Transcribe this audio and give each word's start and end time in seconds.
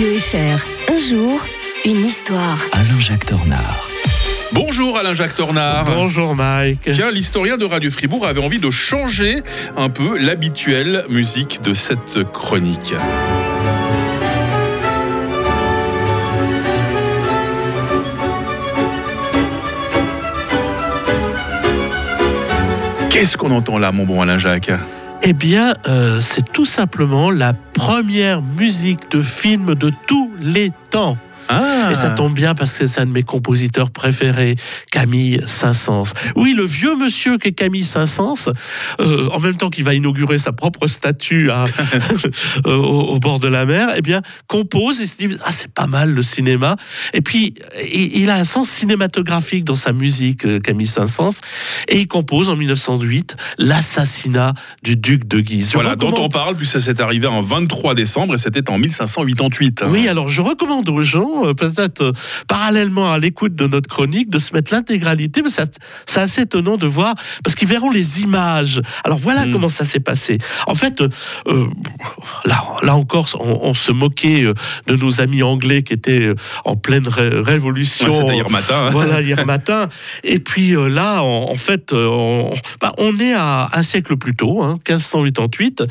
Radio 0.00 0.18
FR. 0.18 0.64
Un 0.90 0.98
jour, 0.98 1.46
une 1.84 2.00
histoire. 2.06 2.56
Alain-Jacques 2.72 3.26
Tornard. 3.26 3.86
Bonjour 4.50 4.96
Alain-Jacques 4.96 5.36
Tornard. 5.36 5.84
Bonjour 5.84 6.34
Mike. 6.34 6.88
Tiens, 6.90 7.10
l'historien 7.10 7.58
de 7.58 7.66
Radio 7.66 7.90
Fribourg 7.90 8.26
avait 8.26 8.42
envie 8.42 8.60
de 8.60 8.70
changer 8.70 9.42
un 9.76 9.90
peu 9.90 10.16
l'habituelle 10.16 11.04
musique 11.10 11.60
de 11.60 11.74
cette 11.74 12.22
chronique. 12.32 12.94
Qu'est-ce 23.10 23.36
qu'on 23.36 23.50
entend 23.50 23.76
là, 23.76 23.92
mon 23.92 24.06
bon 24.06 24.22
Alain-Jacques 24.22 24.72
Eh 25.22 25.34
bien, 25.34 25.74
euh, 25.86 26.22
c'est 26.22 26.50
tout 26.54 26.64
simplement 26.64 27.30
la 27.30 27.52
première 27.80 28.42
musique 28.42 29.10
de 29.10 29.22
film 29.22 29.74
de 29.74 29.90
tous 30.06 30.30
les 30.38 30.70
temps. 30.90 31.16
Ah. 31.50 31.88
Et 31.90 31.94
ça 31.94 32.10
tombe 32.10 32.34
bien 32.34 32.54
parce 32.54 32.78
que 32.78 32.86
c'est 32.86 33.00
un 33.00 33.06
de 33.06 33.10
mes 33.10 33.24
compositeurs 33.24 33.90
préférés, 33.90 34.54
Camille 34.92 35.40
Saint-Saëns. 35.46 36.12
Oui, 36.36 36.54
le 36.56 36.64
vieux 36.64 36.96
monsieur 36.96 37.38
qui 37.38 37.48
est 37.48 37.52
Camille 37.52 37.84
Saint-Saëns, 37.84 38.52
euh, 39.00 39.28
en 39.32 39.40
même 39.40 39.56
temps 39.56 39.68
qu'il 39.68 39.84
va 39.84 39.94
inaugurer 39.94 40.38
sa 40.38 40.52
propre 40.52 40.86
statue 40.86 41.50
à, 41.50 41.64
euh, 42.66 42.76
au, 42.76 43.14
au, 43.14 43.18
bord 43.18 43.40
de 43.40 43.48
la 43.48 43.66
mer, 43.66 43.88
eh 43.96 44.02
bien, 44.02 44.22
compose 44.46 45.00
et 45.00 45.06
se 45.06 45.16
dit 45.16 45.36
ah 45.44 45.52
c'est 45.52 45.72
pas 45.72 45.88
mal 45.88 46.10
le 46.10 46.22
cinéma. 46.22 46.76
Et 47.14 47.20
puis 47.20 47.54
il, 47.92 48.30
a 48.30 48.36
un 48.36 48.44
sens 48.44 48.70
cinématographique 48.70 49.64
dans 49.64 49.74
sa 49.74 49.92
musique, 49.92 50.44
euh, 50.46 50.60
Camille 50.60 50.86
Saint-Saëns, 50.86 51.40
et 51.88 51.98
il 51.98 52.06
compose 52.06 52.48
en 52.48 52.56
1908 52.56 53.36
l'assassinat 53.58 54.54
du 54.84 54.96
duc 54.96 55.26
de 55.26 55.40
Guise. 55.40 55.72
Voilà, 55.74 55.90
recommande... 55.90 56.14
dont 56.14 56.24
on 56.24 56.28
parle, 56.28 56.56
puis 56.56 56.66
ça 56.66 56.78
s'est 56.78 57.00
arrivé 57.00 57.26
en 57.26 57.40
23 57.40 57.94
décembre 57.94 58.34
et 58.34 58.38
c'était 58.38 58.70
en 58.70 58.78
1588. 58.78 59.84
Oui, 59.88 60.06
alors 60.06 60.30
je 60.30 60.40
recommande 60.40 60.88
aux 60.88 61.02
gens 61.02 61.39
euh, 61.46 61.54
peut-être 61.54 62.02
euh, 62.02 62.12
parallèlement 62.48 63.12
à 63.12 63.18
l'écoute 63.18 63.54
de 63.54 63.66
notre 63.66 63.88
chronique, 63.88 64.30
de 64.30 64.38
se 64.38 64.52
mettre 64.52 64.72
l'intégralité. 64.72 65.42
Mais 65.42 65.50
c'est 65.50 66.20
assez 66.20 66.42
étonnant 66.42 66.76
de 66.76 66.86
voir, 66.86 67.14
parce 67.44 67.54
qu'ils 67.54 67.68
verront 67.68 67.90
les 67.90 68.22
images. 68.22 68.80
Alors 69.04 69.18
voilà 69.18 69.46
mmh. 69.46 69.52
comment 69.52 69.68
ça 69.68 69.84
s'est 69.84 70.00
passé. 70.00 70.38
En 70.66 70.74
fait, 70.74 71.00
euh, 71.00 71.66
là, 72.44 72.62
là 72.82 72.94
encore, 72.94 73.28
on, 73.38 73.60
on, 73.62 73.74
se 73.74 73.92
moquait 73.92 74.44
de 74.86 74.96
nos 74.96 75.20
amis 75.20 75.42
anglais 75.42 75.82
qui 75.82 75.92
étaient 75.92 76.32
en 76.64 76.76
pleine 76.76 77.08
ré 77.08 77.28
révolution. 77.40 78.08
Ouais, 78.08 78.16
C'était 78.20 78.34
hier 78.34 78.50
matin. 78.50 78.86
Hein. 78.86 78.90
Voilà, 78.90 79.20
hier 79.20 79.46
matin. 79.46 79.88
Et 80.24 80.38
puis 80.38 80.72
là, 80.72 81.22
en, 81.22 81.50
en 81.50 81.56
fait, 81.56 81.92
on, 81.92 82.54
bah, 82.80 82.92
on, 82.98 83.18
est 83.18 83.34
à 83.34 83.68
un 83.72 83.82
siècle 83.82 84.16
plus 84.16 84.34
tôt, 84.34 84.62
hein, 84.62 84.78
1588. 84.88 85.82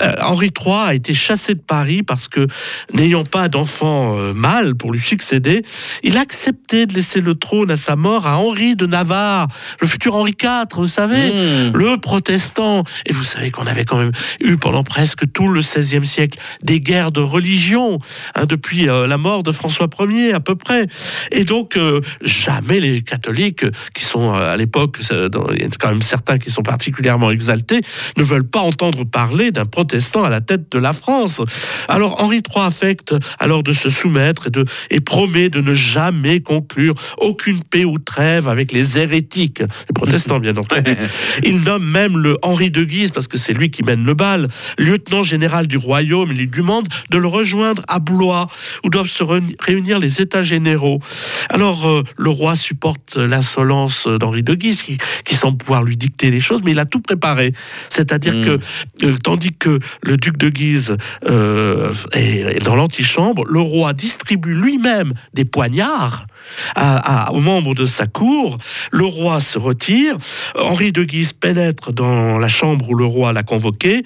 Euh, 0.00 0.12
Henri 0.22 0.50
III 0.58 0.74
a 0.74 0.94
été 0.94 1.14
chassé 1.14 1.54
de 1.54 1.60
Paris 1.60 2.02
parce 2.02 2.28
que, 2.28 2.46
n'ayant 2.92 3.24
pas 3.24 3.48
d'enfant 3.48 4.18
euh, 4.18 4.32
mâle 4.32 4.74
pour 4.92 4.98
lui 4.98 5.00
succéder, 5.00 5.64
il 6.02 6.18
a 6.18 6.20
accepté 6.20 6.84
de 6.84 6.92
laisser 6.92 7.22
le 7.22 7.34
trône 7.34 7.70
à 7.70 7.78
sa 7.78 7.96
mort 7.96 8.26
à 8.26 8.36
Henri 8.36 8.76
de 8.76 8.84
Navarre, 8.84 9.48
le 9.80 9.86
futur 9.86 10.16
Henri 10.16 10.34
IV, 10.38 10.66
vous 10.74 10.84
savez, 10.84 11.32
mmh. 11.32 11.70
le 11.74 11.96
protestant. 11.96 12.84
Et 13.06 13.12
vous 13.14 13.24
savez 13.24 13.50
qu'on 13.50 13.66
avait 13.66 13.86
quand 13.86 13.96
même 13.96 14.12
eu 14.40 14.58
pendant 14.58 14.84
presque 14.84 15.32
tout 15.32 15.48
le 15.48 15.60
XVIe 15.60 16.04
siècle 16.04 16.38
des 16.62 16.82
guerres 16.82 17.10
de 17.10 17.20
religion, 17.20 17.96
hein, 18.34 18.44
depuis 18.44 18.90
euh, 18.90 19.06
la 19.06 19.16
mort 19.16 19.42
de 19.42 19.50
François 19.50 19.88
Ier 20.00 20.34
à 20.34 20.40
peu 20.40 20.56
près. 20.56 20.86
Et 21.30 21.44
donc, 21.44 21.78
euh, 21.78 22.02
jamais 22.20 22.78
les 22.78 23.00
catholiques, 23.00 23.64
qui 23.94 24.04
sont 24.04 24.34
euh, 24.34 24.52
à 24.52 24.58
l'époque, 24.58 24.98
il 25.00 25.60
y 25.60 25.64
a 25.64 25.68
quand 25.80 25.88
même 25.88 26.02
certains 26.02 26.36
qui 26.36 26.50
sont 26.50 26.62
particulièrement 26.62 27.30
exaltés, 27.30 27.80
ne 28.18 28.24
veulent 28.24 28.48
pas 28.48 28.60
entendre 28.60 29.04
parler 29.04 29.52
d'un 29.52 29.64
protestant 29.64 30.22
à 30.22 30.28
la 30.28 30.42
tête 30.42 30.70
de 30.70 30.78
la 30.78 30.92
France. 30.92 31.40
Alors 31.88 32.22
Henri 32.22 32.42
III 32.54 32.66
affecte 32.66 33.14
alors 33.38 33.62
de 33.62 33.72
se 33.72 33.88
soumettre 33.88 34.48
et, 34.48 34.50
de, 34.50 34.64
et 34.90 35.00
promet 35.00 35.48
de 35.48 35.60
ne 35.60 35.74
jamais 35.74 36.40
conclure 36.40 36.94
aucune 37.18 37.62
paix 37.62 37.84
ou 37.84 37.98
trêve 37.98 38.48
avec 38.48 38.72
les 38.72 38.98
hérétiques, 38.98 39.60
les 39.60 39.94
protestants 39.94 40.38
bien 40.38 40.56
entendu. 40.56 40.92
Il 41.44 41.60
nomme 41.60 41.84
même 41.84 42.18
le 42.18 42.36
Henri 42.42 42.70
de 42.70 42.84
Guise, 42.84 43.10
parce 43.10 43.28
que 43.28 43.38
c'est 43.38 43.52
lui 43.52 43.70
qui 43.70 43.82
mène 43.82 44.04
le 44.04 44.14
bal, 44.14 44.48
lieutenant 44.78 45.22
général 45.22 45.66
du 45.66 45.76
royaume, 45.76 46.30
il 46.32 46.38
lui 46.38 46.46
demande 46.46 46.88
de 47.10 47.18
le 47.18 47.26
rejoindre 47.26 47.82
à 47.88 47.98
Blois, 47.98 48.46
où 48.84 48.90
doivent 48.90 49.08
se 49.08 49.24
réunir 49.60 49.98
les 49.98 50.20
états 50.20 50.42
généraux. 50.42 51.00
Alors 51.48 51.88
euh, 51.88 52.02
le 52.16 52.30
roi 52.30 52.56
supporte 52.56 53.16
l'insolence 53.16 54.06
d'Henri 54.06 54.42
de 54.42 54.54
Guise, 54.54 54.82
qui, 54.82 54.98
qui, 55.24 55.34
semble 55.34 55.58
pouvoir 55.58 55.82
lui 55.82 55.96
dicter 55.96 56.30
les 56.30 56.40
choses, 56.40 56.62
mais 56.64 56.72
il 56.72 56.78
a 56.78 56.86
tout 56.86 57.00
préparé. 57.00 57.52
C'est-à-dire 57.88 58.36
mmh. 58.36 58.44
que, 58.44 58.58
euh, 59.04 59.16
tandis 59.22 59.52
que 59.58 59.78
le 60.02 60.16
duc 60.16 60.36
de 60.36 60.48
Guise 60.48 60.96
euh, 61.28 61.92
est 62.12 62.62
dans 62.62 62.76
l'antichambre, 62.76 63.44
le 63.46 63.60
roi 63.60 63.92
distribue 63.92 64.54
lui-même 64.62 65.12
des 65.34 65.44
poignards 65.44 66.26
à, 66.74 67.32
aux 67.32 67.40
membres 67.40 67.74
de 67.74 67.86
sa 67.86 68.06
cour. 68.06 68.58
Le 68.90 69.04
roi 69.04 69.40
se 69.40 69.58
retire. 69.58 70.16
Henri 70.58 70.92
de 70.92 71.04
Guise 71.04 71.32
pénètre 71.32 71.92
dans 71.92 72.38
la 72.38 72.48
chambre 72.48 72.90
où 72.90 72.94
le 72.94 73.04
roi 73.04 73.32
l'a 73.32 73.42
convoqué 73.42 74.04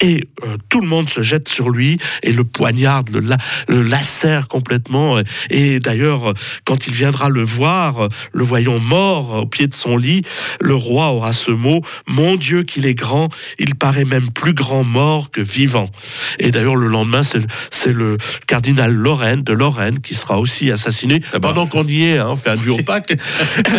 et 0.00 0.24
euh, 0.44 0.56
tout 0.68 0.80
le 0.80 0.86
monde 0.86 1.08
se 1.08 1.22
jette 1.22 1.48
sur 1.48 1.70
lui 1.70 1.98
et 2.22 2.32
le 2.32 2.44
poignarde, 2.44 3.10
le, 3.10 3.20
la, 3.20 3.36
le 3.68 3.82
lacère 3.82 4.48
complètement. 4.48 5.16
Et 5.50 5.80
d'ailleurs, 5.80 6.32
quand 6.64 6.86
il 6.86 6.92
viendra 6.92 7.28
le 7.28 7.42
voir, 7.42 8.08
le 8.32 8.44
voyant 8.44 8.78
mort 8.78 9.42
au 9.42 9.46
pied 9.46 9.66
de 9.66 9.74
son 9.74 9.96
lit, 9.96 10.22
le 10.60 10.74
roi 10.74 11.08
aura 11.12 11.32
ce 11.32 11.50
mot 11.50 11.80
Mon 12.06 12.36
Dieu, 12.36 12.62
qu'il 12.62 12.86
est 12.86 12.94
grand, 12.94 13.28
il 13.58 13.74
paraît 13.74 14.04
même 14.04 14.30
plus 14.30 14.54
grand 14.54 14.84
mort 14.84 15.30
que 15.30 15.40
vivant. 15.40 15.88
Et 16.38 16.50
d'ailleurs, 16.50 16.76
le 16.76 16.88
lendemain, 16.88 17.22
c'est 17.22 17.92
le 17.92 18.18
cardinal 18.46 18.92
Lorraine 18.92 19.42
de 19.42 19.52
Lorraine 19.52 19.97
qui 20.00 20.14
sera 20.14 20.38
aussi 20.38 20.70
assassiné 20.70 21.20
ah 21.32 21.38
bah. 21.38 21.48
pendant 21.48 21.66
qu'on 21.66 21.86
y 21.86 22.04
est, 22.04 22.18
hein, 22.18 22.28
on 22.30 22.36
fait 22.36 22.50
un 22.50 22.56
duo 22.56 22.76
Pâques. 22.86 23.16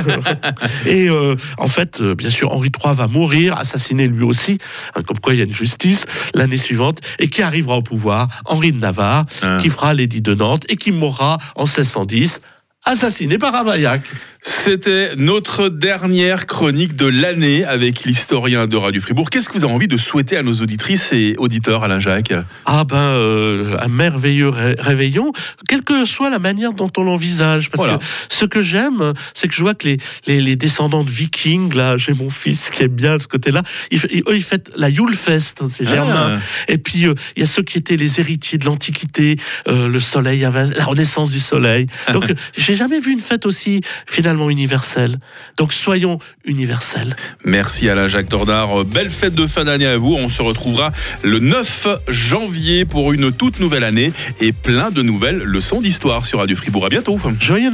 et 0.86 1.10
euh, 1.10 1.36
en 1.58 1.68
fait, 1.68 2.02
euh, 2.02 2.16
bien 2.16 2.30
sûr, 2.30 2.52
Henri 2.52 2.70
III 2.70 2.96
va 2.96 3.08
mourir, 3.08 3.58
assassiné 3.58 4.08
lui 4.08 4.24
aussi, 4.24 4.58
hein, 4.96 5.02
comme 5.04 5.20
quoi 5.20 5.34
il 5.34 5.38
y 5.38 5.42
a 5.42 5.46
une 5.46 5.54
justice 5.54 6.06
l'année 6.34 6.58
suivante, 6.58 7.00
et 7.20 7.30
qui 7.30 7.42
arrivera 7.42 7.78
au 7.78 7.82
pouvoir, 7.82 8.28
Henri 8.46 8.72
de 8.72 8.80
Navarre, 8.80 9.26
Ah. 9.42 9.58
qui 9.62 9.70
fera 9.70 9.94
l'édit 9.94 10.22
de 10.22 10.34
Nantes 10.34 10.66
et 10.70 10.76
qui 10.76 10.92
mourra 10.92 11.38
en 11.56 11.66
1610 11.66 12.42
assassiné 12.86 13.38
par 13.38 13.54
Ravaillac. 13.54 14.02
C'était 14.42 15.18
notre 15.18 15.68
dernière 15.68 16.46
chronique 16.46 16.96
de 16.96 17.06
l'année 17.08 17.66
avec 17.66 18.06
l'historien 18.06 18.68
de 18.68 18.78
Radio 18.78 19.02
Fribourg. 19.02 19.30
Qu'est-ce 19.30 19.50
que 19.50 19.58
vous 19.58 19.66
avez 19.66 19.74
envie 19.74 19.90
de 19.90 19.98
souhaiter 19.98 20.38
à 20.38 20.44
nos 20.44 20.54
auditrices 20.54 21.12
et 21.12 21.36
auditeurs, 21.38 21.84
Alain 21.84 22.00
Jacques? 22.00 22.34
Ah 22.66 22.86
ben, 22.86 22.96
euh, 22.96 23.76
un 23.82 23.90
merveilleux 23.90 24.48
ré 24.48 24.76
réveillon, 24.80 25.34
quelle 25.68 25.82
que 25.82 26.06
soit 26.06 26.30
la 26.30 26.40
manière 26.40 26.72
dont 26.72 26.90
on 26.96 27.04
l'envisage. 27.04 27.70
Parce 27.70 27.84
Voilà. 27.84 27.98
que 27.98 28.04
ce 28.30 28.46
que 28.46 28.62
j'aime, 28.62 29.14
c'est 29.34 29.50
que 29.50 29.54
je 29.54 29.62
vois 29.62 29.74
que 29.74 29.88
les, 29.90 29.98
les, 30.26 30.40
les 30.40 30.56
descendants 30.56 31.04
de 31.04 31.12
vikings, 31.12 31.74
là, 31.76 31.98
j'ai 31.98 32.14
mon 32.14 32.30
fils 32.30 32.70
qui 32.70 32.84
aime 32.84 32.96
bien 32.96 33.18
de 33.18 33.22
ce 33.22 33.28
côté-là, 33.28 33.62
ils, 33.92 34.00
eux, 34.06 34.36
ils 34.36 34.44
fêtent 34.44 34.72
la 34.78 34.88
Yulefest, 34.90 35.56
hein, 35.62 35.68
c'est 35.70 35.86
germain. 35.86 36.38
Ah. 36.38 36.72
Et 36.72 36.78
puis, 36.78 37.08
euh, 37.08 37.14
il 37.36 37.42
y 37.42 37.44
a 37.44 37.46
ceux 37.46 37.64
qui 37.64 37.78
étaient 37.78 37.98
les 37.98 38.22
héritiers 38.22 38.58
de 38.58 38.64
l'Antiquité, 38.66 39.36
euh, 39.68 39.90
le 39.90 40.00
soleil, 40.00 40.40
la 40.40 40.86
renaissance 40.86 41.30
du 41.30 41.40
soleil. 41.40 41.88
Donc, 42.14 42.32
j'ai 42.58 42.76
jamais 42.76 43.02
vu 43.02 43.12
une 43.12 43.20
fête 43.20 43.46
aussi 43.46 43.82
finalement 44.08 44.29
universelle. 44.50 45.20
Donc, 45.58 45.74
soyons 45.74 46.20
universels. 46.46 47.16
Merci 47.44 47.90
Alain 47.90 48.08
Jacques 48.08 48.30
Tordard. 48.30 48.86
Belle 48.86 49.10
fête 49.10 49.36
de 49.36 49.48
fin 49.48 49.66
d'année 49.66 49.86
à 49.86 49.98
vous. 49.98 50.14
On 50.14 50.30
se 50.30 50.42
retrouvera 50.42 50.92
le 51.24 51.40
9 51.40 51.88
janvier 52.08 52.86
pour 52.86 53.12
une 53.14 53.32
toute 53.32 53.60
nouvelle 53.60 53.84
année 53.84 54.14
et 54.40 54.52
plein 54.52 54.92
de 54.92 55.02
nouvelles 55.02 55.40
leçons 55.40 55.82
d'histoire 55.82 56.26
sur 56.26 56.40
Radio 56.40 56.56
Fribourg. 56.56 56.86
À 56.86 56.90
bientôt. 56.90 57.20
Joyeux 57.40 57.68